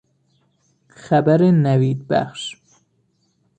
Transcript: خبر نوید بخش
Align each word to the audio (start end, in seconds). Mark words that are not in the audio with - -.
خبر 0.89 1.41
نوید 1.51 2.07
بخش 2.07 2.55